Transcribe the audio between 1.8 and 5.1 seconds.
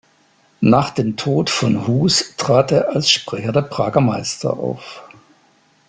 Hus trat er als Sprecher der Prager Meister auf.